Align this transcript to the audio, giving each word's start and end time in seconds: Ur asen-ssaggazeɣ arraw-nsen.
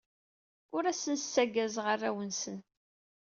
Ur 0.75 0.83
asen-ssaggazeɣ 0.91 1.85
arraw-nsen. 1.93 2.57